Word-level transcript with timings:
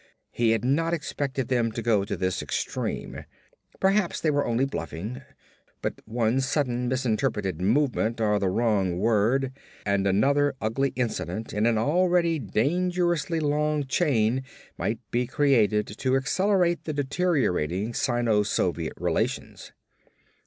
He 0.31 0.49
had 0.49 0.65
not 0.65 0.95
expected 0.95 1.47
them 1.47 1.71
to 1.73 1.81
go 1.83 2.05
to 2.05 2.17
this 2.17 2.41
extreme. 2.41 3.23
Perhaps 3.79 4.19
they 4.19 4.31
were 4.31 4.47
only 4.47 4.65
bluffing 4.65 5.21
but 5.83 6.01
one 6.05 6.41
sudden 6.41 6.87
misinterpreted 6.87 7.61
movement 7.61 8.19
or 8.19 8.39
the 8.39 8.49
wrong 8.49 8.97
word 8.97 9.51
and 9.85 10.07
another 10.07 10.55
ugly 10.59 10.89
incident 10.95 11.53
in 11.53 11.67
an 11.67 11.77
already 11.77 12.39
dangerously 12.39 13.39
long 13.39 13.85
chain 13.85 14.41
might 14.75 14.97
be 15.11 15.27
created 15.27 15.85
to 15.99 16.15
accelerate 16.15 16.85
the 16.85 16.93
deteriorating 16.93 17.93
Sino 17.93 18.41
Soviet 18.41 18.93
relations. 18.97 19.71